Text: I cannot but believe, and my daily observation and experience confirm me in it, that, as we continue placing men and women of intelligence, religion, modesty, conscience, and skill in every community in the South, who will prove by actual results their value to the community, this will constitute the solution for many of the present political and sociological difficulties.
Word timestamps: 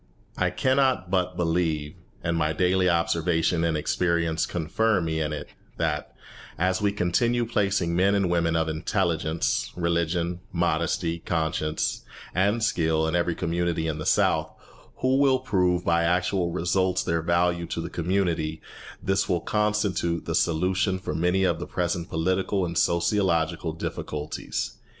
I 0.35 0.49
cannot 0.49 1.11
but 1.11 1.37
believe, 1.37 1.93
and 2.23 2.35
my 2.35 2.53
daily 2.53 2.89
observation 2.89 3.63
and 3.63 3.77
experience 3.77 4.47
confirm 4.47 5.05
me 5.05 5.21
in 5.21 5.31
it, 5.31 5.47
that, 5.77 6.15
as 6.57 6.81
we 6.81 6.91
continue 6.91 7.45
placing 7.45 7.95
men 7.95 8.15
and 8.15 8.27
women 8.27 8.55
of 8.55 8.67
intelligence, 8.67 9.71
religion, 9.75 10.39
modesty, 10.51 11.19
conscience, 11.19 12.01
and 12.33 12.63
skill 12.63 13.07
in 13.07 13.15
every 13.15 13.35
community 13.35 13.85
in 13.85 13.99
the 13.99 14.07
South, 14.07 14.49
who 15.01 15.17
will 15.19 15.37
prove 15.37 15.85
by 15.85 16.01
actual 16.03 16.49
results 16.51 17.03
their 17.03 17.21
value 17.21 17.67
to 17.67 17.79
the 17.79 17.91
community, 17.91 18.59
this 19.03 19.29
will 19.29 19.41
constitute 19.41 20.25
the 20.25 20.33
solution 20.33 20.97
for 20.97 21.13
many 21.13 21.43
of 21.43 21.59
the 21.59 21.67
present 21.67 22.09
political 22.09 22.65
and 22.65 22.75
sociological 22.79 23.71
difficulties. 23.71 24.79